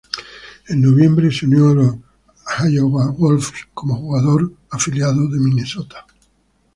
En 0.67 0.81
noviembre 0.81 1.29
se 1.31 1.45
unió 1.45 1.69
a 1.69 1.75
los 1.75 1.95
Iowa 2.67 3.11
Wolves 3.11 3.51
como 3.71 3.97
jugador 3.97 4.51
afiliado 4.71 5.29
de 5.29 5.39
Minnesota. 5.39 6.07